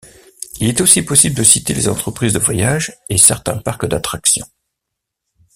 Il 0.59 0.67
est 0.67 0.81
aussi 0.81 1.03
possible 1.03 1.35
de 1.35 1.43
citer 1.43 1.75
les 1.75 1.87
entreprises 1.87 2.33
de 2.33 2.39
voyage 2.39 2.97
et 3.07 3.19
certains 3.19 3.59
parcs 3.59 3.85
d’attractions. 3.85 4.47